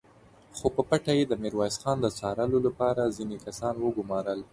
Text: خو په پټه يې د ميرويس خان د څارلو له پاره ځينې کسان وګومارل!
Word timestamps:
خو 0.57 0.67
په 0.75 0.81
پټه 0.89 1.13
يې 1.17 1.25
د 1.27 1.33
ميرويس 1.43 1.75
خان 1.81 1.97
د 2.01 2.07
څارلو 2.19 2.57
له 2.65 2.71
پاره 2.79 3.13
ځينې 3.17 3.37
کسان 3.45 3.75
وګومارل! 3.79 4.39